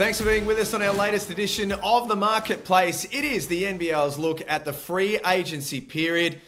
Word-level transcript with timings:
Thanks 0.00 0.18
for 0.18 0.24
being 0.24 0.46
with 0.46 0.58
us 0.58 0.72
on 0.72 0.80
our 0.80 0.94
latest 0.94 1.28
edition 1.28 1.72
of 1.72 2.08
The 2.08 2.16
Marketplace. 2.16 3.04
It 3.04 3.22
is 3.22 3.48
the 3.48 3.64
NBL's 3.64 4.18
look 4.18 4.40
at 4.48 4.64
the 4.64 4.72
free 4.72 5.18
agency 5.26 5.82
period. 5.82 6.40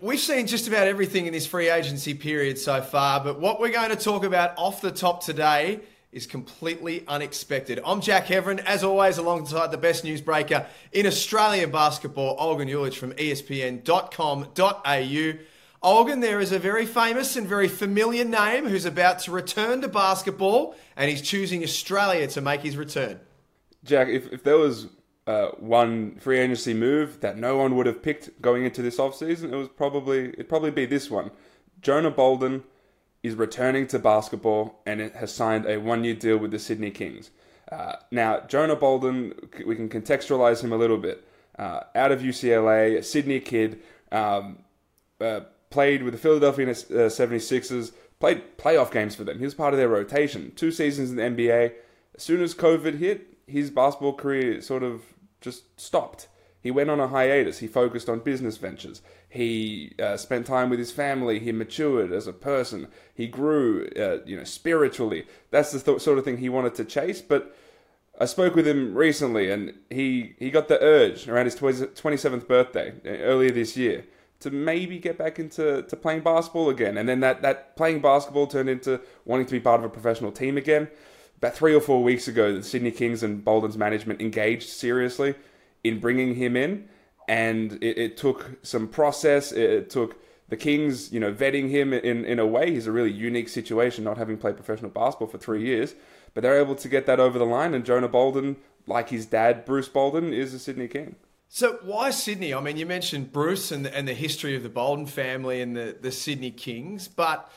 We've 0.00 0.20
seen 0.20 0.46
just 0.46 0.68
about 0.68 0.86
everything 0.86 1.26
in 1.26 1.32
this 1.32 1.44
free 1.44 1.70
agency 1.70 2.14
period 2.14 2.56
so 2.56 2.80
far, 2.80 3.18
but 3.18 3.40
what 3.40 3.58
we're 3.58 3.72
going 3.72 3.90
to 3.90 3.96
talk 3.96 4.22
about 4.22 4.56
off 4.56 4.80
the 4.80 4.92
top 4.92 5.24
today 5.24 5.80
is 6.12 6.24
completely 6.24 7.02
unexpected. 7.08 7.80
I'm 7.84 8.00
Jack 8.00 8.26
Heverin, 8.26 8.60
as 8.60 8.84
always, 8.84 9.18
alongside 9.18 9.72
the 9.72 9.76
best 9.76 10.04
newsbreaker 10.04 10.64
in 10.92 11.04
Australian 11.04 11.72
basketball, 11.72 12.38
Olgun 12.38 12.70
Uluc 12.70 12.94
from 12.94 13.12
ESPN.com.au. 13.14 14.48
Olgun, 15.82 16.20
there 16.20 16.40
is 16.40 16.50
a 16.50 16.58
very 16.58 16.86
famous 16.86 17.36
and 17.36 17.46
very 17.46 17.68
familiar 17.68 18.24
name 18.24 18.66
who's 18.66 18.84
about 18.84 19.20
to 19.20 19.30
return 19.30 19.80
to 19.82 19.88
basketball, 19.88 20.74
and 20.96 21.08
he's 21.08 21.22
choosing 21.22 21.62
Australia 21.62 22.26
to 22.28 22.40
make 22.40 22.62
his 22.62 22.76
return. 22.76 23.20
Jack, 23.84 24.08
if, 24.08 24.32
if 24.32 24.42
there 24.42 24.56
was 24.56 24.88
uh, 25.28 25.50
one 25.58 26.16
free 26.16 26.38
agency 26.38 26.74
move 26.74 27.20
that 27.20 27.38
no 27.38 27.56
one 27.56 27.76
would 27.76 27.86
have 27.86 28.02
picked 28.02 28.40
going 28.42 28.64
into 28.64 28.82
this 28.82 28.96
offseason, 28.96 29.52
it 29.52 29.56
was 29.56 29.68
probably 29.68 30.30
it'd 30.30 30.48
probably 30.48 30.70
be 30.72 30.84
this 30.86 31.10
one. 31.10 31.30
Jonah 31.80 32.10
Bolden 32.10 32.64
is 33.22 33.34
returning 33.34 33.86
to 33.88 33.98
basketball 33.98 34.80
and 34.86 35.00
it 35.00 35.14
has 35.14 35.32
signed 35.32 35.66
a 35.66 35.76
one-year 35.76 36.14
deal 36.14 36.38
with 36.38 36.50
the 36.50 36.58
Sydney 36.58 36.90
Kings. 36.90 37.30
Uh, 37.70 37.96
now, 38.10 38.40
Jonah 38.40 38.76
Bolden, 38.76 39.34
we 39.66 39.76
can 39.76 39.88
contextualize 39.88 40.62
him 40.64 40.72
a 40.72 40.76
little 40.76 40.96
bit. 40.96 41.24
Uh, 41.58 41.80
out 41.94 42.10
of 42.10 42.20
UCLA, 42.20 43.04
Sydney 43.04 43.40
kid, 43.40 43.80
um, 44.10 44.58
uh, 45.20 45.40
played 45.70 46.02
with 46.02 46.14
the 46.14 46.18
Philadelphia 46.18 46.66
76ers, 46.66 47.90
uh, 47.90 47.92
played 48.20 48.58
playoff 48.58 48.90
games 48.90 49.14
for 49.14 49.24
them. 49.24 49.38
He 49.38 49.44
was 49.44 49.54
part 49.54 49.74
of 49.74 49.78
their 49.78 49.88
rotation. 49.88 50.52
Two 50.56 50.70
seasons 50.70 51.10
in 51.10 51.16
the 51.16 51.22
NBA. 51.22 51.72
As 52.16 52.22
soon 52.22 52.42
as 52.42 52.54
COVID 52.54 52.98
hit, 52.98 53.38
his 53.46 53.70
basketball 53.70 54.14
career 54.14 54.60
sort 54.60 54.82
of 54.82 55.02
just 55.40 55.80
stopped. 55.80 56.28
He 56.60 56.70
went 56.70 56.90
on 56.90 56.98
a 57.00 57.08
hiatus. 57.08 57.58
He 57.58 57.68
focused 57.68 58.08
on 58.08 58.20
business 58.20 58.56
ventures. 58.56 59.00
He 59.28 59.94
uh, 60.02 60.16
spent 60.16 60.46
time 60.46 60.70
with 60.70 60.78
his 60.78 60.90
family. 60.90 61.38
He 61.38 61.52
matured 61.52 62.12
as 62.12 62.26
a 62.26 62.32
person. 62.32 62.88
He 63.14 63.28
grew, 63.28 63.88
uh, 63.96 64.24
you 64.26 64.36
know, 64.36 64.44
spiritually. 64.44 65.26
That's 65.50 65.70
the 65.70 65.80
th- 65.80 66.00
sort 66.00 66.18
of 66.18 66.24
thing 66.24 66.38
he 66.38 66.48
wanted 66.48 66.74
to 66.76 66.84
chase. 66.84 67.22
But 67.22 67.54
I 68.20 68.24
spoke 68.24 68.56
with 68.56 68.66
him 68.66 68.96
recently, 68.96 69.50
and 69.50 69.74
he 69.88 70.34
he 70.38 70.50
got 70.50 70.66
the 70.66 70.82
urge 70.82 71.28
around 71.28 71.44
his 71.44 71.54
twenty 71.54 72.16
seventh 72.16 72.48
birthday 72.48 72.94
uh, 73.06 73.08
earlier 73.08 73.50
this 73.50 73.76
year 73.76 74.04
to 74.40 74.50
maybe 74.50 74.98
get 74.98 75.18
back 75.18 75.38
into 75.38 75.82
to 75.82 75.96
playing 75.96 76.20
basketball 76.20 76.70
again. 76.70 76.96
And 76.96 77.08
then 77.08 77.20
that, 77.20 77.42
that 77.42 77.76
playing 77.76 78.00
basketball 78.00 78.46
turned 78.46 78.68
into 78.68 79.00
wanting 79.24 79.46
to 79.46 79.52
be 79.52 79.60
part 79.60 79.80
of 79.80 79.84
a 79.84 79.88
professional 79.88 80.30
team 80.30 80.56
again. 80.56 80.88
About 81.38 81.54
three 81.54 81.74
or 81.74 81.80
four 81.80 82.02
weeks 82.02 82.28
ago, 82.28 82.52
the 82.52 82.62
Sydney 82.62 82.90
Kings 82.90 83.22
and 83.22 83.44
Bolden's 83.44 83.76
management 83.76 84.20
engaged 84.20 84.68
seriously 84.68 85.34
in 85.84 86.00
bringing 86.00 86.34
him 86.34 86.56
in. 86.56 86.88
And 87.28 87.74
it, 87.82 87.98
it 87.98 88.16
took 88.16 88.58
some 88.62 88.88
process. 88.88 89.52
It, 89.52 89.70
it 89.70 89.90
took 89.90 90.16
the 90.48 90.56
Kings, 90.56 91.12
you 91.12 91.20
know, 91.20 91.32
vetting 91.32 91.68
him 91.68 91.92
in, 91.92 92.24
in 92.24 92.38
a 92.38 92.46
way. 92.46 92.72
He's 92.72 92.86
a 92.86 92.92
really 92.92 93.12
unique 93.12 93.48
situation, 93.48 94.04
not 94.04 94.18
having 94.18 94.38
played 94.38 94.56
professional 94.56 94.90
basketball 94.90 95.28
for 95.28 95.38
three 95.38 95.64
years. 95.64 95.94
But 96.32 96.42
they're 96.42 96.60
able 96.60 96.76
to 96.76 96.88
get 96.88 97.06
that 97.06 97.20
over 97.20 97.38
the 97.38 97.46
line. 97.46 97.74
And 97.74 97.84
Jonah 97.84 98.08
Bolden, 98.08 98.56
like 98.86 99.10
his 99.10 99.26
dad, 99.26 99.64
Bruce 99.64 99.88
Bolden, 99.88 100.32
is 100.32 100.54
a 100.54 100.58
Sydney 100.58 100.88
King. 100.88 101.16
So 101.48 101.78
why 101.82 102.10
Sydney? 102.10 102.52
I 102.52 102.60
mean, 102.60 102.76
you 102.76 102.86
mentioned 102.86 103.32
Bruce 103.32 103.72
and 103.72 103.84
the, 103.84 103.96
and 103.96 104.06
the 104.06 104.14
history 104.14 104.54
of 104.54 104.62
the 104.62 104.68
Bolden 104.68 105.06
family 105.06 105.62
and 105.62 105.74
the, 105.76 105.96
the 105.98 106.12
Sydney 106.12 106.50
Kings, 106.50 107.08
but 107.08 107.50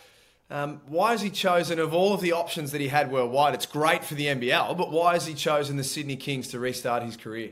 um, 0.50 0.82
why 0.88 1.12
has 1.12 1.22
he 1.22 1.30
chosen 1.30 1.80
of 1.80 1.94
all 1.94 2.14
of 2.14 2.22
the 2.22 2.32
options 2.32 2.72
that 2.72 2.82
he 2.82 2.88
had 2.88 3.12
worldwide? 3.12 3.54
It's 3.54 3.66
great 3.66 4.04
for 4.04 4.16
the 4.16 4.28
NBL, 4.28 4.78
but 4.78 4.92
why 4.92 5.14
has 5.14 5.26
he 5.26 5.34
chosen 5.34 5.78
the 5.78 5.84
Sydney 5.84 6.16
Kings 6.16 6.48
to 6.50 6.60
restart 6.60 7.04
his 7.04 7.18
career? 7.18 7.52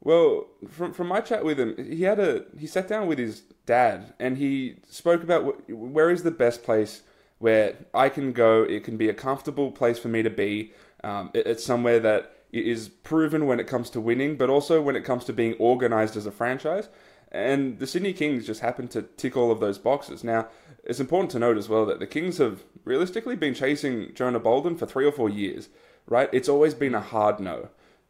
Well, 0.00 0.46
from 0.68 0.92
from 0.92 1.08
my 1.08 1.20
chat 1.20 1.44
with 1.44 1.58
him, 1.58 1.74
he 1.76 2.04
had 2.04 2.20
a 2.20 2.44
he 2.58 2.66
sat 2.66 2.86
down 2.86 3.08
with 3.08 3.18
his 3.18 3.42
dad 3.64 4.14
and 4.20 4.38
he 4.38 4.76
spoke 4.88 5.22
about 5.22 5.44
what, 5.44 5.68
where 5.68 6.10
is 6.10 6.22
the 6.22 6.30
best 6.30 6.62
place 6.62 7.02
where 7.38 7.74
I 7.92 8.08
can 8.08 8.32
go. 8.32 8.62
It 8.62 8.84
can 8.84 8.96
be 8.96 9.08
a 9.08 9.14
comfortable 9.14 9.72
place 9.72 9.98
for 9.98 10.08
me 10.08 10.22
to 10.22 10.30
be. 10.30 10.72
Um, 11.02 11.30
it, 11.34 11.46
it's 11.46 11.64
somewhere 11.64 11.98
that 12.00 12.35
is 12.60 12.88
proven 12.88 13.46
when 13.46 13.60
it 13.60 13.66
comes 13.66 13.90
to 13.90 14.00
winning, 14.00 14.36
but 14.36 14.50
also 14.50 14.80
when 14.80 14.96
it 14.96 15.04
comes 15.04 15.24
to 15.24 15.32
being 15.32 15.54
organized 15.54 16.16
as 16.16 16.26
a 16.26 16.30
franchise. 16.30 16.88
And 17.32 17.78
the 17.78 17.86
Sydney 17.86 18.12
Kings 18.12 18.46
just 18.46 18.60
happen 18.60 18.88
to 18.88 19.02
tick 19.02 19.36
all 19.36 19.50
of 19.50 19.60
those 19.60 19.78
boxes. 19.78 20.22
Now, 20.22 20.48
it's 20.84 21.00
important 21.00 21.30
to 21.32 21.38
note 21.38 21.58
as 21.58 21.68
well 21.68 21.84
that 21.86 21.98
the 21.98 22.06
Kings 22.06 22.38
have 22.38 22.62
realistically 22.84 23.36
been 23.36 23.54
chasing 23.54 24.14
Jonah 24.14 24.38
Bolden 24.38 24.76
for 24.76 24.86
three 24.86 25.04
or 25.04 25.12
four 25.12 25.28
years, 25.28 25.68
right? 26.06 26.30
It's 26.32 26.48
always 26.48 26.74
been 26.74 26.94
a 26.94 27.00
hard 27.00 27.40
no. 27.40 27.68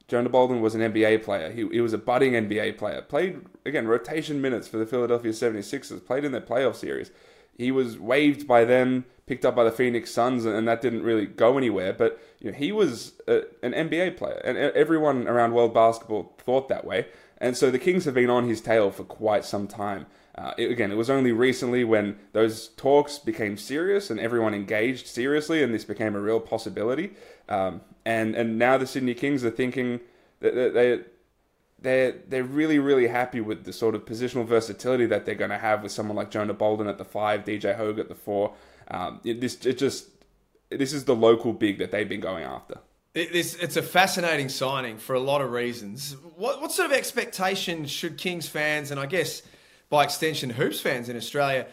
Jonah 0.08 0.28
Bolden 0.28 0.60
was 0.60 0.74
an 0.74 0.80
NBA 0.80 1.24
player. 1.24 1.50
He, 1.50 1.66
he 1.68 1.80
was 1.80 1.92
a 1.92 1.98
budding 1.98 2.32
NBA 2.32 2.78
player. 2.78 3.02
Played, 3.02 3.40
again, 3.64 3.88
rotation 3.88 4.40
minutes 4.40 4.68
for 4.68 4.76
the 4.76 4.86
Philadelphia 4.86 5.32
76ers, 5.32 6.04
played 6.04 6.24
in 6.24 6.32
their 6.32 6.40
playoff 6.40 6.76
series. 6.76 7.10
He 7.56 7.72
was 7.72 7.98
waived 7.98 8.46
by 8.46 8.64
them 8.64 9.06
picked 9.26 9.44
up 9.44 9.56
by 9.56 9.64
the 9.64 9.72
Phoenix 9.72 10.10
Suns, 10.10 10.44
and 10.44 10.66
that 10.68 10.80
didn't 10.80 11.02
really 11.02 11.26
go 11.26 11.58
anywhere. 11.58 11.92
But 11.92 12.20
you 12.40 12.50
know, 12.50 12.56
he 12.56 12.72
was 12.72 13.14
a, 13.26 13.42
an 13.62 13.72
NBA 13.72 14.16
player, 14.16 14.40
and 14.44 14.56
everyone 14.56 15.26
around 15.26 15.52
world 15.52 15.74
basketball 15.74 16.34
thought 16.38 16.68
that 16.68 16.84
way. 16.84 17.06
And 17.38 17.56
so 17.56 17.70
the 17.70 17.78
Kings 17.78 18.04
have 18.06 18.14
been 18.14 18.30
on 18.30 18.48
his 18.48 18.60
tail 18.60 18.90
for 18.90 19.04
quite 19.04 19.44
some 19.44 19.66
time. 19.66 20.06
Uh, 20.36 20.52
it, 20.56 20.70
again, 20.70 20.90
it 20.90 20.96
was 20.96 21.10
only 21.10 21.32
recently 21.32 21.82
when 21.84 22.18
those 22.32 22.68
talks 22.68 23.18
became 23.18 23.56
serious 23.56 24.10
and 24.10 24.20
everyone 24.20 24.54
engaged 24.54 25.06
seriously, 25.06 25.62
and 25.62 25.74
this 25.74 25.84
became 25.84 26.14
a 26.14 26.20
real 26.20 26.40
possibility. 26.40 27.12
Um, 27.48 27.80
and 28.04 28.34
and 28.34 28.58
now 28.58 28.78
the 28.78 28.86
Sydney 28.86 29.14
Kings 29.14 29.44
are 29.44 29.50
thinking 29.50 30.00
that 30.40 30.54
they 30.54 31.00
they're 31.78 32.14
they're 32.28 32.44
really 32.44 32.78
really 32.78 33.08
happy 33.08 33.40
with 33.40 33.64
the 33.64 33.72
sort 33.72 33.94
of 33.94 34.04
positional 34.04 34.46
versatility 34.46 35.06
that 35.06 35.26
they're 35.26 35.34
going 35.34 35.50
to 35.50 35.58
have 35.58 35.82
with 35.82 35.92
someone 35.92 36.16
like 36.16 36.30
Jonah 36.30 36.54
Bolden 36.54 36.86
at 36.86 36.98
the 36.98 37.04
five, 37.04 37.44
DJ 37.44 37.76
Hogue 37.76 37.98
at 37.98 38.08
the 38.08 38.14
four, 38.14 38.54
um, 38.90 39.20
it, 39.24 39.40
this 39.40 39.64
it 39.66 39.78
just 39.78 40.08
this 40.70 40.92
is 40.92 41.04
the 41.04 41.14
local 41.14 41.52
big 41.52 41.78
that 41.78 41.90
they've 41.90 42.08
been 42.08 42.20
going 42.20 42.44
after. 42.44 42.78
It's, 43.14 43.54
it's 43.54 43.78
a 43.78 43.82
fascinating 43.82 44.50
signing 44.50 44.98
for 44.98 45.14
a 45.14 45.20
lot 45.20 45.40
of 45.40 45.50
reasons. 45.50 46.16
What, 46.36 46.60
what 46.60 46.70
sort 46.70 46.90
of 46.90 46.96
expectation 46.96 47.86
should 47.86 48.18
Kings 48.18 48.46
fans, 48.46 48.90
and 48.90 49.00
I 49.00 49.06
guess 49.06 49.40
by 49.88 50.04
extension 50.04 50.50
Hoops 50.50 50.80
fans 50.80 51.08
in 51.08 51.16
Australia, 51.16 51.66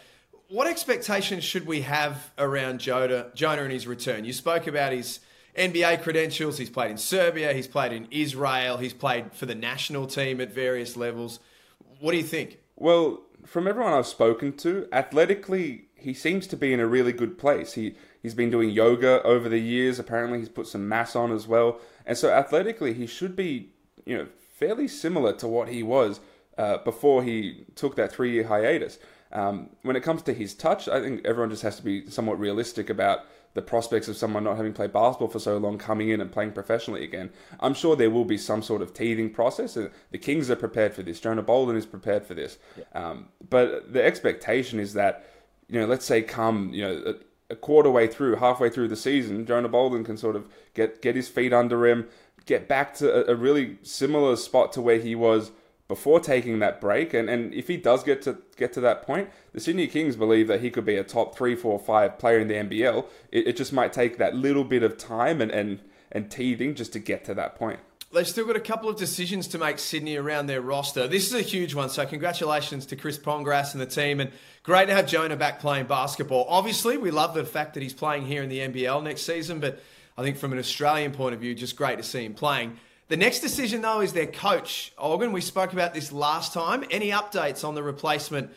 what 0.48 0.68
expectations 0.68 1.44
should 1.44 1.68
we 1.68 1.82
have 1.82 2.32
around 2.38 2.80
Jonah, 2.80 3.28
Jonah 3.34 3.64
and 3.64 3.74
his 3.74 3.88
return? 3.88 4.24
You 4.24 4.32
spoke 4.32 4.68
about 4.68 4.94
his 4.94 5.20
NBA 5.58 6.02
credentials. 6.04 6.58
He's 6.58 6.70
played 6.70 6.92
in 6.92 6.98
Serbia, 6.98 7.54
he's 7.54 7.68
played 7.68 7.92
in 7.92 8.08
Israel, 8.10 8.78
he's 8.78 8.94
played 8.94 9.34
for 9.34 9.46
the 9.46 9.56
national 9.56 10.08
team 10.08 10.40
at 10.40 10.54
various 10.54 10.96
levels. 10.96 11.40
What 12.00 12.12
do 12.12 12.18
you 12.18 12.24
think? 12.24 12.60
Well, 12.76 13.22
from 13.46 13.68
everyone 13.68 13.94
I've 13.94 14.08
spoken 14.08 14.56
to, 14.58 14.88
athletically, 14.92 15.83
he 16.04 16.14
seems 16.14 16.48
to 16.48 16.58
be 16.58 16.74
in 16.74 16.80
a 16.80 16.88
really 16.88 17.14
good 17.14 17.38
place. 17.38 17.74
He 17.74 17.96
he's 18.22 18.34
been 18.34 18.50
doing 18.50 18.70
yoga 18.70 19.24
over 19.24 19.50
the 19.50 19.60
years. 19.60 20.00
Apparently, 20.00 20.40
he's 20.40 20.50
put 20.50 20.68
some 20.68 20.88
mass 20.88 21.16
on 21.16 21.32
as 21.32 21.48
well, 21.48 21.80
and 22.06 22.18
so 22.18 22.30
athletically, 22.32 22.94
he 22.94 23.08
should 23.08 23.36
be 23.36 23.70
you 24.06 24.18
know 24.18 24.28
fairly 24.58 24.88
similar 24.88 25.34
to 25.34 25.48
what 25.48 25.70
he 25.70 25.82
was 25.82 26.20
uh, 26.58 26.78
before 26.80 27.24
he 27.24 27.66
took 27.76 27.96
that 27.96 28.12
three 28.12 28.32
year 28.32 28.48
hiatus. 28.48 29.00
Um, 29.32 29.72
when 29.82 29.96
it 29.96 30.04
comes 30.04 30.22
to 30.24 30.34
his 30.34 30.54
touch, 30.54 30.88
I 30.88 31.00
think 31.00 31.26
everyone 31.26 31.50
just 31.50 31.64
has 31.64 31.78
to 31.78 31.84
be 31.84 32.08
somewhat 32.10 32.40
realistic 32.40 32.90
about 32.90 33.26
the 33.54 33.62
prospects 33.62 34.08
of 34.08 34.18
someone 34.18 34.44
not 34.44 34.58
having 34.58 34.74
played 34.74 34.92
basketball 34.92 35.28
for 35.28 35.40
so 35.40 35.58
long 35.58 35.78
coming 35.78 36.10
in 36.10 36.22
and 36.22 36.32
playing 36.32 36.52
professionally 36.52 37.04
again. 37.04 37.30
I'm 37.60 37.74
sure 37.74 37.96
there 37.96 38.10
will 38.10 38.26
be 38.26 38.38
some 38.38 38.64
sort 38.64 38.82
of 38.82 38.94
teething 38.94 39.30
process. 39.30 39.76
The 39.76 40.18
Kings 40.18 40.50
are 40.50 40.56
prepared 40.56 40.94
for 40.94 41.04
this. 41.04 41.20
Jonah 41.20 41.44
Bolden 41.44 41.76
is 41.76 41.86
prepared 41.86 42.26
for 42.26 42.34
this. 42.34 42.58
Yeah. 42.78 42.84
Um, 42.94 43.28
but 43.50 43.94
the 43.94 44.04
expectation 44.04 44.80
is 44.80 44.94
that 44.94 45.26
you 45.68 45.80
know, 45.80 45.86
let's 45.86 46.06
say 46.06 46.22
come, 46.22 46.74
you 46.74 46.82
know, 46.82 47.04
a, 47.06 47.54
a 47.54 47.56
quarter 47.56 47.90
way 47.90 48.08
through, 48.08 48.38
halfway 48.38 48.70
through 48.70 48.88
the 48.88 48.96
season, 48.96 49.46
Jonah 49.46 49.70
Bolden 49.70 50.04
can 50.04 50.18
sort 50.18 50.36
of 50.36 50.48
get 50.74 51.02
get 51.02 51.16
his 51.16 51.28
feet 51.28 51.54
under 51.54 51.86
him, 51.86 52.08
get 52.46 52.68
back 52.68 52.94
to 52.96 53.30
a, 53.30 53.34
a 53.34 53.36
really 53.36 53.78
similar 53.84 54.36
spot 54.36 54.74
to 54.74 54.82
where 54.82 55.00
he 55.00 55.16
was 55.16 55.52
before 55.88 56.20
taking 56.20 56.60
that 56.60 56.82
break. 56.82 57.14
And, 57.14 57.30
and 57.30 57.54
if 57.54 57.68
he 57.68 57.78
does 57.78 58.04
get 58.04 58.22
to 58.24 58.38
get 58.56 58.74
to 58.74 58.82
that 58.82 59.04
point, 59.04 59.30
the 59.52 59.60
Sydney 59.60 59.88
Kings 59.88 60.16
believe 60.16 60.48
that 60.48 60.62
he 60.62 60.72
could 60.72 60.86
be 60.86 60.96
a 60.96 61.04
top 61.04 61.36
three, 61.36 61.56
four, 61.56 61.78
five 61.78 62.18
player 62.18 62.40
in 62.40 62.48
the 62.48 62.56
NBL. 62.56 63.06
It, 63.32 63.48
it 63.50 63.58
just 63.58 63.74
might 63.74 63.94
take 63.94 64.18
that 64.18 64.36
little 64.36 64.64
bit 64.64 64.84
of 64.84 64.98
time 64.98 65.42
and, 65.42 65.52
and, 65.52 65.82
and 66.12 66.32
teething 66.32 66.76
just 66.76 66.94
to 66.94 67.00
get 67.00 67.24
to 67.26 67.34
that 67.36 67.56
point. 67.56 67.80
They've 68.14 68.28
still 68.28 68.46
got 68.46 68.56
a 68.56 68.60
couple 68.60 68.90
of 68.90 68.96
decisions 68.96 69.48
to 69.50 69.58
make 69.58 69.80
Sydney 69.80 70.18
around 70.18 70.46
their 70.46 70.62
roster. 70.62 71.08
This 71.08 71.26
is 71.26 71.34
a 71.34 71.42
huge 71.42 71.74
one, 71.74 71.90
so 71.90 72.06
congratulations 72.06 72.86
to 72.88 72.96
Chris 72.96 73.18
Pongrass 73.18 73.74
and 73.74 73.82
the 73.82 73.88
team, 73.88 74.20
and 74.20 74.32
great 74.62 74.86
to 74.86 74.94
have 74.94 75.08
Jonah 75.08 75.36
back 75.36 75.60
playing 75.60 75.88
basketball. 75.88 76.46
Obviously, 76.48 76.96
we 76.96 77.10
love 77.10 77.34
the 77.34 77.44
fact 77.44 77.74
that 77.74 77.82
he's 77.82 77.94
playing 77.94 78.28
here 78.28 78.44
in 78.44 78.50
the 78.50 78.60
NBL 78.60 79.02
next 79.02 79.24
season, 79.24 79.60
but 79.60 79.82
I 80.16 80.22
think 80.22 80.38
from 80.38 80.54
an 80.54 80.60
Australian 80.60 81.12
point 81.12 81.34
of 81.34 81.42
view, 81.42 81.56
just 81.56 81.76
great 81.76 81.98
to 81.98 82.04
see 82.04 82.24
him 82.24 82.36
playing. 82.36 82.78
The 83.08 83.18
next 83.18 83.40
decision, 83.40 83.82
though, 83.82 84.02
is 84.02 84.14
their 84.14 84.28
coach, 84.28 84.94
Olgun. 85.00 85.32
We 85.32 85.42
spoke 85.42 85.74
about 85.74 85.96
this 85.96 86.12
last 86.12 86.54
time. 86.54 86.84
Any 86.92 87.10
updates 87.10 87.68
on 87.68 87.74
the 87.74 87.82
replacement 87.82 88.52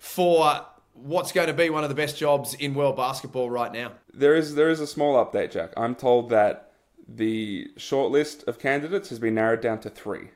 for 0.00 0.66
what's 0.94 1.30
going 1.30 1.46
to 1.46 1.54
be 1.54 1.70
one 1.70 1.84
of 1.84 1.90
the 1.90 1.94
best 1.94 2.18
jobs 2.18 2.54
in 2.54 2.74
world 2.74 2.96
basketball 2.96 3.50
right 3.50 3.72
now? 3.72 3.92
There 4.12 4.34
is 4.34 4.56
there 4.56 4.70
is 4.70 4.80
a 4.80 4.86
small 4.86 5.24
update, 5.24 5.52
Jack. 5.52 5.72
I'm 5.76 5.94
told 5.94 6.30
that 6.30 6.65
the 7.08 7.70
shortlist 7.76 8.46
of 8.46 8.58
candidates 8.58 9.08
has 9.10 9.18
been 9.18 9.34
narrowed 9.34 9.60
down 9.60 9.80
to 9.80 9.90
three. 9.90 10.30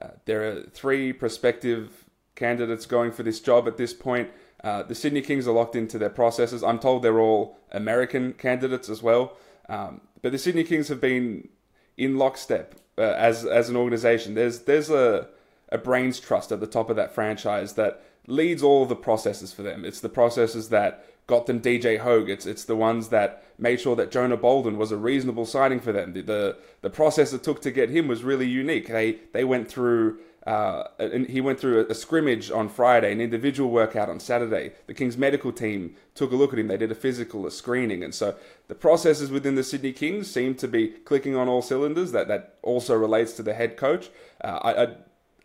Uh, 0.00 0.08
there 0.24 0.48
are 0.48 0.62
three 0.62 1.12
prospective 1.12 2.04
candidates 2.34 2.86
going 2.86 3.12
for 3.12 3.22
this 3.22 3.40
job 3.40 3.68
at 3.68 3.76
this 3.76 3.92
point. 3.92 4.30
Uh, 4.64 4.82
the 4.82 4.94
Sydney 4.94 5.20
Kings 5.20 5.46
are 5.46 5.52
locked 5.52 5.76
into 5.76 5.98
their 5.98 6.10
processes. 6.10 6.62
I'm 6.62 6.78
told 6.78 7.02
they're 7.02 7.20
all 7.20 7.56
American 7.70 8.32
candidates 8.34 8.88
as 8.88 9.02
well. 9.02 9.36
Um, 9.68 10.00
but 10.22 10.32
the 10.32 10.38
Sydney 10.38 10.64
Kings 10.64 10.88
have 10.88 11.00
been 11.00 11.48
in 11.96 12.16
lockstep 12.16 12.74
uh, 12.98 13.02
as 13.02 13.44
as 13.44 13.68
an 13.68 13.76
organization. 13.76 14.34
There's 14.34 14.60
there's 14.60 14.90
a 14.90 15.28
a 15.70 15.78
brains 15.78 16.18
trust 16.18 16.50
at 16.50 16.60
the 16.60 16.66
top 16.66 16.90
of 16.90 16.96
that 16.96 17.14
franchise 17.14 17.74
that 17.74 18.02
leads 18.26 18.62
all 18.62 18.84
the 18.86 18.96
processes 18.96 19.52
for 19.52 19.62
them. 19.62 19.84
It's 19.84 20.00
the 20.00 20.08
processes 20.08 20.68
that 20.70 21.06
got 21.30 21.46
them 21.46 21.60
DJ 21.60 21.98
Hogue. 21.98 22.28
It's 22.28 22.44
it's 22.44 22.64
the 22.64 22.76
ones 22.76 23.08
that 23.08 23.44
made 23.58 23.80
sure 23.80 23.96
that 23.96 24.10
Jonah 24.10 24.36
Bolden 24.36 24.76
was 24.76 24.92
a 24.92 24.96
reasonable 24.98 25.46
signing 25.46 25.80
for 25.80 25.92
them. 25.92 26.12
The 26.12 26.22
the, 26.22 26.56
the 26.82 26.90
process 26.90 27.32
it 27.32 27.42
took 27.42 27.62
to 27.62 27.70
get 27.70 27.88
him 27.88 28.08
was 28.08 28.22
really 28.22 28.46
unique. 28.46 28.88
They 28.88 29.20
they 29.32 29.44
went 29.44 29.68
through 29.68 30.18
uh, 30.46 30.84
and 30.98 31.26
he 31.28 31.40
went 31.40 31.60
through 31.60 31.86
a, 31.88 31.94
scrimmage 31.94 32.50
on 32.50 32.68
Friday, 32.68 33.12
an 33.12 33.20
individual 33.20 33.70
workout 33.70 34.08
on 34.08 34.18
Saturday. 34.18 34.72
The 34.86 34.94
Kings 34.94 35.18
medical 35.18 35.52
team 35.52 35.94
took 36.14 36.32
a 36.32 36.34
look 36.34 36.54
at 36.54 36.58
him. 36.58 36.66
They 36.66 36.78
did 36.78 36.90
a 36.90 36.94
physical, 36.94 37.46
a 37.46 37.50
screening, 37.50 38.02
and 38.02 38.14
so 38.14 38.34
the 38.68 38.74
processes 38.74 39.30
within 39.30 39.54
the 39.54 39.62
Sydney 39.62 39.92
Kings 39.92 40.30
seem 40.30 40.54
to 40.56 40.66
be 40.66 40.88
clicking 40.88 41.36
on 41.36 41.46
all 41.48 41.62
cylinders. 41.62 42.12
That 42.12 42.28
that 42.28 42.56
also 42.62 42.94
relates 42.96 43.34
to 43.34 43.42
the 43.42 43.54
head 43.54 43.76
coach. 43.76 44.10
Uh, 44.42 44.58
I, 44.62 44.82
I 44.82 44.86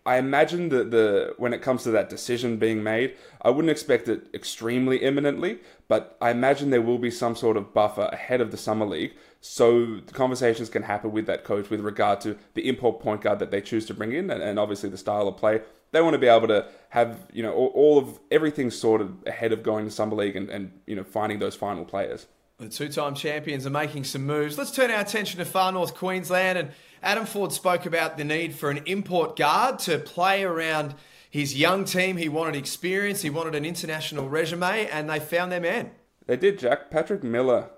I 0.05 0.17
imagine 0.17 0.69
that 0.69 0.91
the 0.91 1.33
when 1.37 1.51
it 1.51 1.63
comes 1.63 1.83
to 1.83 1.91
that 1.91 2.09
decision 2.09 2.57
being 2.57 2.83
made, 2.83 3.15
I 3.41 3.49
wouldn't 3.49 3.71
expect 3.71 4.07
it 4.07 4.27
extremely 4.35 4.97
imminently, 4.97 5.59
but 5.87 6.15
I 6.21 6.29
imagine 6.29 6.69
there 6.69 6.81
will 6.81 6.99
be 6.99 7.09
some 7.09 7.35
sort 7.35 7.57
of 7.57 7.73
buffer 7.73 8.09
ahead 8.11 8.39
of 8.39 8.51
the 8.51 8.57
summer 8.57 8.85
league, 8.85 9.13
so 9.41 9.97
the 9.97 10.13
conversations 10.13 10.69
can 10.69 10.83
happen 10.83 11.11
with 11.11 11.25
that 11.25 11.43
coach 11.43 11.71
with 11.71 11.79
regard 11.79 12.21
to 12.21 12.37
the 12.53 12.67
import 12.69 12.99
point 12.99 13.21
guard 13.21 13.39
that 13.39 13.49
they 13.49 13.61
choose 13.61 13.85
to 13.87 13.95
bring 13.95 14.11
in, 14.11 14.29
and, 14.29 14.43
and 14.43 14.59
obviously 14.59 14.89
the 14.89 14.97
style 14.97 15.27
of 15.27 15.37
play. 15.37 15.61
They 15.91 16.01
want 16.01 16.13
to 16.13 16.19
be 16.19 16.27
able 16.27 16.49
to 16.49 16.67
have 16.89 17.25
you 17.33 17.41
know 17.41 17.53
all, 17.53 17.71
all 17.73 17.97
of 17.97 18.19
everything 18.29 18.69
sorted 18.69 19.11
ahead 19.25 19.53
of 19.53 19.63
going 19.63 19.85
to 19.85 19.91
summer 19.91 20.15
league 20.15 20.35
and, 20.35 20.49
and 20.49 20.71
you 20.85 20.95
know 20.95 21.03
finding 21.03 21.39
those 21.39 21.55
final 21.55 21.83
players. 21.83 22.27
The 22.57 22.69
two-time 22.69 23.15
champions 23.15 23.65
are 23.65 23.71
making 23.71 24.05
some 24.05 24.25
moves. 24.25 24.57
Let's 24.57 24.71
turn 24.71 24.89
our 24.89 25.01
attention 25.01 25.39
to 25.39 25.45
far 25.45 25.73
north 25.73 25.93
Queensland 25.93 26.57
and 26.57 26.71
Adam 27.05 27.25
Forde 27.27 27.51
spoke 27.51 27.85
about 27.85 28.17
the 28.17 28.23
need 28.23 28.55
for 28.55 28.71
an 28.71 28.81
import 28.87 29.35
guard 29.35 29.77
to 29.77 29.99
play 29.99 30.43
around 30.43 30.95
his 31.29 31.55
young 31.55 31.85
team. 31.85 32.17
He 32.17 32.27
wanted 32.27 32.55
experience, 32.55 33.21
he 33.21 33.29
wanted 33.29 33.53
an 33.53 33.63
international 33.63 34.27
resume, 34.27 34.89
and 34.89 35.07
they 35.07 35.19
found 35.19 35.51
their 35.51 35.61
man. 35.61 35.91
They 36.25 36.35
did, 36.35 36.57
Jack. 36.57 36.89
Patrick 36.89 37.23
Miller, 37.23 37.69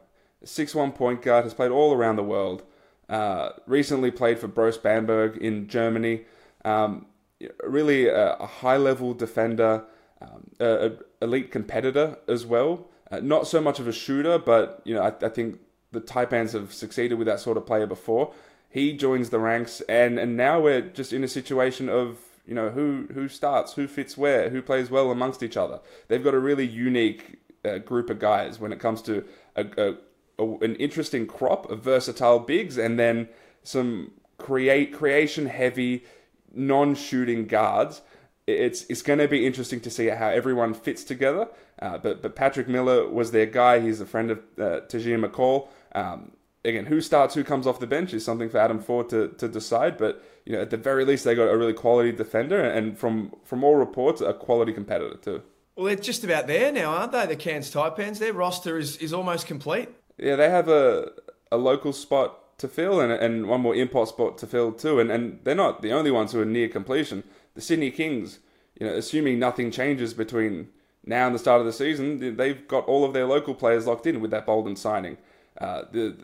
six-one 0.46 0.94
point 0.94 1.22
guard, 1.22 1.44
has 1.44 1.54
played 1.54 1.72
all 1.72 1.94
around 1.94 2.16
the 2.16 2.24
world. 2.24 2.64
Uh, 3.10 3.50
recently 3.66 4.12
played 4.12 4.40
for 4.40 4.48
Brose 4.48 4.78
Bamberg 4.78 5.36
in 5.38 5.68
Germany. 5.68 6.24
Um, 6.64 7.08
really 7.64 8.08
a, 8.08 8.36
a 8.36 8.46
high 8.46 8.78
level 8.78 9.14
defender, 9.14 9.84
um, 10.22 10.52
a, 10.62 10.88
a 10.88 10.92
elite 11.22 11.52
competitor 11.52 12.18
as 12.30 12.46
well. 12.46 12.88
Uh, 13.12 13.20
not 13.20 13.46
so 13.46 13.60
much 13.60 13.80
of 13.80 13.90
a 13.90 13.94
shooter, 13.94 14.40
but 14.40 14.82
you 14.86 14.96
know 14.96 15.02
I, 15.02 15.14
I 15.26 15.30
think 15.30 15.60
the 15.92 16.00
Taipans 16.00 16.54
have 16.54 16.74
succeeded 16.74 17.18
with 17.18 17.28
that 17.28 17.42
sort 17.42 17.58
of 17.58 17.66
player 17.66 17.88
before 17.88 18.34
he 18.70 18.94
joins 18.94 19.30
the 19.30 19.40
ranks, 19.40 19.82
and 19.82 20.20
and 20.20 20.36
now 20.36 20.60
we're 20.60 20.82
just 20.82 21.14
in 21.14 21.24
a 21.24 21.28
situation 21.28 21.90
of 21.90 22.18
you 22.46 22.56
know 22.56 22.70
who 22.70 23.08
who 23.14 23.28
starts, 23.28 23.74
who 23.74 23.88
fits 23.88 24.18
where, 24.18 24.50
who 24.50 24.62
plays 24.62 24.90
well 24.90 25.12
amongst 25.12 25.44
each 25.44 25.58
other. 25.58 25.80
They've 26.08 26.24
got 26.24 26.34
a 26.34 26.40
really 26.40 26.66
unique 26.66 27.40
uh, 27.66 27.78
group 27.80 28.10
of 28.10 28.20
guys 28.20 28.60
when 28.60 28.72
it 28.72 28.80
comes 28.80 29.02
to 29.04 29.26
a, 29.56 29.66
a, 29.78 29.96
a, 30.40 30.58
an 30.60 30.76
interesting 30.76 31.28
crop 31.28 31.70
of 31.70 31.82
versatile 31.82 32.40
bigs, 32.40 32.78
and 32.78 33.00
then 33.00 33.30
some 33.64 34.12
create 34.38 34.94
creation 34.94 35.48
heavy, 35.48 36.06
non 36.54 36.96
shooting 36.96 37.46
guards. 37.46 38.02
It's 38.46 38.86
it's 38.90 39.02
going 39.02 39.20
to 39.20 39.28
be 39.28 39.46
interesting 39.46 39.82
to 39.82 39.90
see 39.90 40.08
how 40.08 40.30
everyone 40.30 40.74
fits 40.74 41.04
together. 41.04 41.50
Uh, 41.82 41.98
but 41.98 42.22
but 42.22 42.36
Patrick 42.36 42.68
Miller 42.68 43.08
was 43.10 43.32
their 43.32 43.46
guy. 43.46 43.80
He's 43.80 44.00
a 44.00 44.06
friend 44.06 44.32
of 44.32 44.40
uh, 44.58 44.82
Tahjere 44.88 45.24
McCall. 45.24 45.68
Um, 45.94 46.32
again, 46.68 46.86
who 46.86 47.02
starts, 47.02 47.34
who 47.34 47.44
comes 47.44 47.66
off 47.66 47.80
the 47.80 47.88
bench 47.88 48.14
is 48.14 48.24
something 48.24 48.50
for 48.50 48.58
Adam 48.58 48.80
Forde 48.80 49.10
to, 49.10 49.28
to 49.30 49.48
decide. 49.48 49.98
But 49.98 50.24
you 50.46 50.54
know, 50.54 50.62
at 50.62 50.70
the 50.70 50.78
very 50.78 51.06
least, 51.06 51.24
they 51.24 51.36
got 51.36 51.50
a 51.50 51.58
really 51.58 51.74
quality 51.74 52.12
defender, 52.12 52.62
and 52.62 52.98
from 52.98 53.34
from 53.44 53.64
all 53.64 53.76
reports, 53.76 54.22
a 54.22 54.34
quality 54.34 54.74
competitor 54.74 55.18
too. 55.18 55.44
Well, 55.76 55.86
they're 55.86 55.96
just 55.96 56.24
about 56.24 56.48
there 56.48 56.72
now, 56.72 56.92
aren't 56.92 57.12
they? 57.12 57.26
The 57.28 57.36
Cairns 57.36 57.72
Taipans. 57.72 58.20
Their 58.20 58.34
roster 58.34 58.78
is, 58.78 58.98
is 58.98 59.14
almost 59.14 59.46
complete. 59.46 59.90
Yeah, 60.18 60.36
they 60.36 60.50
have 60.50 60.68
a 60.68 61.12
a 61.52 61.58
local 61.58 61.94
spot 61.94 62.58
to 62.58 62.68
fill 62.68 63.00
and, 63.00 63.12
and 63.12 63.48
one 63.48 63.62
more 63.62 63.76
import 63.76 64.10
spot 64.10 64.38
to 64.40 64.48
fill 64.48 64.72
too. 64.72 65.00
And, 65.00 65.12
and 65.12 65.40
they're 65.44 65.56
not 65.56 65.82
the 65.82 65.92
only 65.92 66.12
ones 66.12 66.32
who 66.32 66.42
are 66.42 66.46
near 66.46 66.68
completion. 66.68 67.24
The 67.54 67.62
Sydney 67.62 67.92
Kings, 67.92 68.40
you 68.80 68.88
know, 68.88 68.94
assuming 68.94 69.40
nothing 69.40 69.72
changes 69.72 70.14
between 70.14 70.70
now 71.06 71.28
and 71.28 71.36
the 71.36 71.40
start 71.40 71.60
of 71.60 71.66
the 71.66 71.74
season, 71.74 72.36
they've 72.36 72.68
got 72.68 72.86
all 72.86 73.06
of 73.06 73.14
their 73.14 73.26
local 73.26 73.54
players 73.54 73.86
locked 73.86 74.08
in 74.08 74.20
with 74.20 74.32
that 74.32 74.46
Bolden 74.46 74.76
signing. 74.76 75.18
Uh, 75.60 75.84
the 75.92 76.18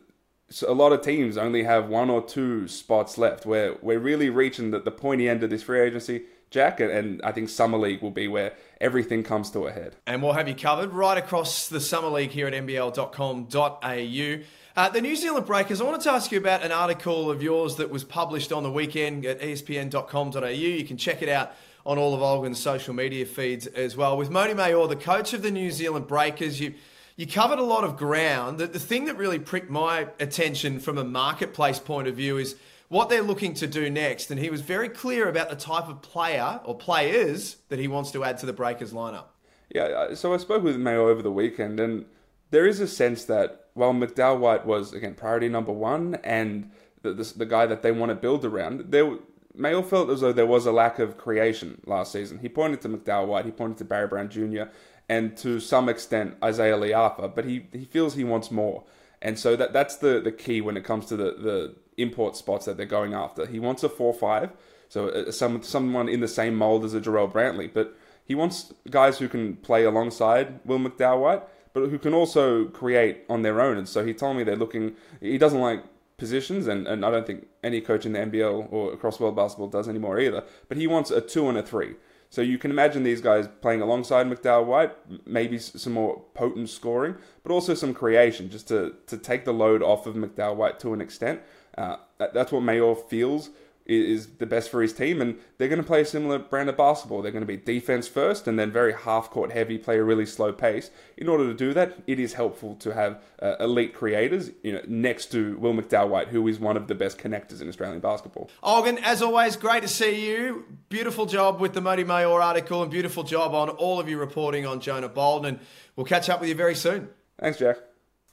so 0.54 0.72
a 0.72 0.74
lot 0.74 0.94
of 0.94 1.02
teams 1.02 1.38
only 1.38 1.64
have 1.64 1.90
one 1.90 2.10
or 2.10 2.22
two 2.22 2.68
spots 2.68 3.18
left 3.18 3.46
where 3.46 3.76
we're 3.82 4.00
really 4.00 4.30
reaching 4.30 4.72
the, 4.72 4.80
the 4.80 4.92
pointy 4.92 5.28
end 5.28 5.44
of 5.44 5.50
this 5.50 5.64
free 5.64 5.80
agency 5.82 6.24
jack 6.52 6.80
and 6.80 7.22
I 7.24 7.32
think 7.32 7.50
summer 7.50 7.78
league 7.78 8.02
will 8.02 8.12
be 8.12 8.28
where 8.28 8.54
everything 8.80 9.24
comes 9.24 9.50
to 9.52 9.66
a 9.66 9.72
head 9.72 9.96
and 10.06 10.22
we'll 10.22 10.34
have 10.34 10.48
you 10.48 10.56
covered 10.56 10.94
right 10.94 11.18
across 11.18 11.68
the 11.68 11.80
summer 11.80 12.10
league 12.10 12.30
here 12.30 12.48
at 12.48 12.54
nbl.com.au 12.54 14.44
uh, 14.76 14.90
the 14.90 15.02
New 15.02 15.16
Zealand 15.16 15.46
Breakers, 15.46 15.82
I 15.82 15.84
wanted 15.84 16.02
to 16.02 16.12
ask 16.12 16.32
you 16.32 16.40
about 16.40 16.64
an 16.64 16.72
article 16.72 17.30
of 17.30 17.44
yours 17.44 17.76
that 17.76 17.92
was 17.92 18.04
published 18.04 18.52
on 18.52 18.64
the 18.64 18.72
weekend 18.72 19.24
at 19.24 19.40
espn.com.au. 19.40 20.48
You 20.48 20.84
can 20.84 20.98
check 20.98 21.22
it 21.22 21.30
out 21.30 21.52
on 21.86 22.00
all 22.00 22.16
of 22.16 22.22
Olgun's 22.22 22.60
social 22.60 22.96
media 22.96 23.28
feeds 23.28 23.68
as 23.68 23.96
well. 23.96 24.18
With 24.18 24.32
Mody 24.32 24.56
Maor, 24.56 24.90
the 24.90 24.96
coach 24.96 25.34
of 25.34 25.44
the 25.44 25.52
New 25.52 25.70
Zealand 25.70 26.08
Breakers, 26.08 26.60
you 26.60 26.74
you 27.16 27.28
covered 27.28 27.60
a 27.60 27.64
lot 27.64 27.84
of 27.84 27.98
ground. 27.98 28.58
The, 28.58 28.68
the 28.68 28.80
thing 28.80 29.06
that 29.06 29.18
really 29.18 29.40
pricked 29.40 29.70
my 29.70 30.08
attention 30.20 30.80
from 30.80 30.98
a 30.98 31.04
marketplace 31.04 31.80
point 31.80 32.08
of 32.08 32.16
view 32.16 32.38
is 32.38 32.56
what 32.90 33.10
they're 33.10 33.22
looking 33.22 33.54
to 33.56 33.68
do 33.68 33.90
next. 33.90 34.32
And 34.32 34.40
he 34.40 34.50
was 34.50 34.62
very 34.62 34.90
clear 34.90 35.30
about 35.30 35.50
the 35.50 35.56
type 35.56 35.88
of 35.88 36.02
player 36.02 36.60
or 36.64 36.76
players 36.76 37.58
that 37.70 37.80
he 37.80 37.88
wants 37.88 38.12
to 38.12 38.24
add 38.24 38.38
to 38.40 38.46
the 38.46 38.54
Breakers 38.54 38.94
lineup. 38.94 39.26
Yeah, 39.74 40.14
so 40.14 40.34
I 40.34 40.38
spoke 40.38 40.64
with 40.64 40.78
Maor 40.78 41.10
over 41.10 41.24
the 41.24 41.32
weekend, 41.32 41.80
and 41.80 42.06
there 42.52 42.68
is 42.68 42.80
a 42.80 42.88
sense 42.88 43.26
that 43.26 43.68
while 43.74 43.92
McDowell 43.92 44.40
White 44.40 44.66
was, 44.68 44.94
again, 44.94 45.16
priority 45.16 45.50
number 45.50 45.72
one 45.72 46.16
and 46.24 46.70
the, 47.02 47.14
the, 47.14 47.34
the 47.38 47.46
guy 47.46 47.66
that 47.66 47.82
they 47.82 47.92
want 47.92 48.12
to 48.12 48.16
build 48.16 48.46
around, 48.46 48.92
there, 48.92 49.18
Maor 49.58 49.84
felt 49.84 50.12
as 50.12 50.22
though 50.22 50.34
there 50.34 50.46
was 50.46 50.68
a 50.68 50.72
lack 50.72 51.00
of 51.00 51.18
creation 51.18 51.82
last 51.88 52.12
season. 52.12 52.38
He 52.38 52.50
pointed 52.50 52.82
to 52.82 52.90
McDowell 52.90 53.28
White, 53.28 53.46
he 53.46 53.52
pointed 53.52 53.80
to 53.80 53.86
Barry 53.86 54.08
Brown 54.08 54.30
Jr., 54.30 54.66
and 55.10 55.36
to 55.38 55.60
some 55.60 55.90
extent 55.90 56.40
Izayah 56.40 56.80
Le'afa, 56.80 57.34
but 57.34 57.46
he, 57.46 57.68
he 57.72 57.86
feels 57.86 58.16
he 58.16 58.24
wants 58.24 58.52
more. 58.52 58.84
And 59.22 59.40
so 59.40 59.56
that 59.56 59.74
that's 59.74 59.98
the, 59.98 60.20
the 60.20 60.32
key 60.32 60.62
when 60.62 60.76
it 60.76 60.84
comes 60.84 61.06
to 61.08 61.16
the, 61.16 61.32
the 61.32 61.76
import 61.98 62.36
spots 62.36 62.66
that 62.66 62.78
they're 62.78 62.86
going 62.86 63.14
after. 63.14 63.46
He 63.46 63.60
wants 63.60 63.84
a 63.84 63.90
4 63.90 64.14
5, 64.14 64.52
so 64.90 65.10
uh, 65.10 65.32
some, 65.32 65.64
someone 65.64 66.10
in 66.10 66.20
the 66.20 66.28
same 66.28 66.56
mold 66.56 66.84
as 66.84 66.94
a 66.94 67.02
Jarrell 67.02 67.32
Brantley, 67.32 67.72
but 67.74 67.96
he 68.26 68.36
wants 68.36 68.74
guys 68.90 69.20
who 69.20 69.28
can 69.28 69.56
play 69.58 69.84
alongside 69.84 70.60
Will 70.66 70.80
McDowell 70.80 71.20
White, 71.20 71.44
but 71.74 71.90
who 71.90 71.98
can 71.98 72.14
also 72.14 72.66
create 72.66 73.24
on 73.30 73.42
their 73.42 73.60
own. 73.60 73.78
And 73.78 73.88
so 73.88 74.06
he 74.06 74.14
told 74.14 74.38
me 74.38 74.44
they're 74.44 74.56
looking, 74.56 74.96
he 75.20 75.38
doesn't 75.38 75.60
like 75.60 75.84
positions, 76.18 76.68
and, 76.68 76.88
and 76.88 77.06
I 77.06 77.12
don't 77.12 77.26
think 77.26 77.48
any 77.64 77.82
coach 77.82 78.06
in 78.06 78.14
the 78.14 78.20
NBL 78.20 78.72
or 78.72 78.94
across 78.94 79.20
world 79.20 79.36
basketball 79.36 79.68
does 79.68 79.90
anymore 79.90 80.20
either, 80.20 80.44
but 80.68 80.78
he 80.78 80.88
wants 80.88 81.12
a 81.12 81.22
2 81.22 81.50
and 81.50 81.58
a 81.58 81.64
3. 81.64 81.96
So 82.34 82.42
you 82.42 82.58
can 82.58 82.72
imagine 82.72 83.04
these 83.04 83.22
guys 83.22 83.48
playing 83.62 83.82
alongside 83.82 84.26
McDowell 84.26 84.66
White, 84.66 84.92
maybe 85.28 85.60
some 85.60 85.94
more 85.94 86.20
potent 86.34 86.68
scoring, 86.68 87.14
but 87.44 87.54
also 87.54 87.76
some 87.76 87.94
creation 87.94 88.50
just 88.50 88.68
to, 88.70 88.96
to 89.06 89.20
take 89.20 89.46
the 89.46 89.54
load 89.54 89.84
off 89.84 90.08
of 90.08 90.16
McDowell 90.16 90.56
White 90.56 90.80
to 90.80 90.94
an 90.94 91.00
extent. 91.00 91.42
Uh, 91.78 91.98
that's 92.18 92.52
what 92.52 92.64
Maor 92.64 93.08
feels 93.08 93.52
is 93.86 94.28
the 94.38 94.46
best 94.46 94.70
for 94.70 94.82
his 94.82 94.94
team, 94.94 95.22
and 95.22 95.38
they're 95.58 95.68
going 95.68 95.82
to 95.82 95.86
play 95.86 96.02
a 96.02 96.06
similar 96.06 96.40
brand 96.40 96.70
of 96.70 96.78
basketball. 96.78 97.22
They're 97.22 97.32
going 97.32 97.46
to 97.46 97.48
be 97.48 97.58
defense 97.58 98.08
first, 98.08 98.48
and 98.48 98.58
then 98.58 98.72
very 98.72 98.94
half 98.94 99.30
court 99.30 99.52
heavy, 99.52 99.78
play 99.78 99.98
a 99.98 100.04
really 100.04 100.26
slow 100.26 100.54
pace. 100.54 100.90
In 101.18 101.28
order 101.28 101.48
to 101.48 101.54
do 101.54 101.74
that, 101.74 101.98
it 102.08 102.20
is 102.20 102.34
helpful 102.34 102.76
to 102.76 102.94
have 102.94 103.22
uh, 103.42 103.56
elite 103.60 103.94
creators, 103.94 104.52
you 104.64 104.74
know, 104.74 104.82
next 104.88 105.32
to 105.34 105.58
Will 105.58 105.74
McDowell 105.74 106.10
White, 106.10 106.28
who 106.30 106.48
is 106.48 106.60
one 106.60 106.78
of 106.78 106.88
the 106.88 106.96
best 106.96 107.18
connectors 107.18 107.62
in 107.62 107.68
Australian 107.68 108.00
basketball. 108.00 108.50
Olgun, 108.64 109.02
as 109.04 109.22
always, 109.22 109.56
great 109.56 109.82
to 109.82 109.90
see 109.90 110.30
you. 110.30 110.66
Beautiful 110.90 111.26
job 111.26 111.60
with 111.60 111.74
the 111.74 111.82
Mody 111.82 112.06
Maor 112.06 112.42
article, 112.42 112.82
and 112.82 112.92
beautiful 112.92 113.24
job 113.24 113.54
on 113.54 113.70
all 113.70 114.00
of 114.00 114.08
you 114.08 114.18
reporting 114.18 114.66
on 114.66 114.80
Jonah 114.80 115.10
Bolden. 115.10 115.56
And 115.56 115.60
we'll 115.96 116.06
catch 116.06 116.30
up 116.30 116.40
with 116.40 116.50
you 116.50 116.56
very 116.56 116.76
soon. 116.76 117.10
Thanks, 117.38 117.60
Jack. 117.60 117.78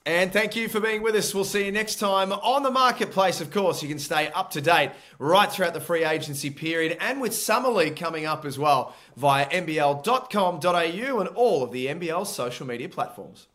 And 0.07 0.33
thank 0.33 0.57
you 0.57 0.71
for 0.71 0.81
being 0.81 1.03
with 1.03 1.15
us. 1.15 1.35
We'll 1.35 1.45
see 1.45 1.67
you 1.67 1.73
next 1.73 1.97
time 1.97 2.33
on 2.33 2.63
the 2.63 2.71
marketplace. 2.71 3.43
Of 3.43 3.51
course, 3.51 3.83
you 3.83 3.89
can 3.89 3.99
stay 3.99 4.29
up 4.29 4.51
to 4.53 4.63
date 4.63 4.93
right 5.19 5.53
throughout 5.53 5.75
the 5.75 5.81
free 5.81 6.05
agency 6.05 6.49
period 6.49 6.97
and 7.01 7.21
with 7.21 7.35
Summer 7.35 7.69
League 7.69 7.97
coming 7.97 8.25
up 8.25 8.47
as 8.47 8.59
well 8.59 8.95
via 9.19 9.47
NBL.com.au 9.47 11.21
and 11.21 11.29
all 11.29 11.63
of 11.63 11.71
the 11.71 11.87
NBL 11.87 12.27
social 12.27 12.67
media 12.67 12.89
platforms. 12.89 13.47